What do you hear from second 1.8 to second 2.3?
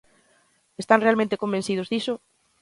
diso?